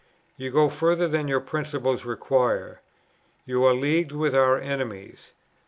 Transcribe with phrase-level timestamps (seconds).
[0.35, 2.81] You go further than your principles require.
[3.45, 5.33] You are leagued with our enemies.